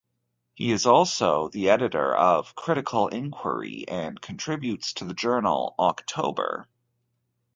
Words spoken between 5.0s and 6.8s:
the journal "October".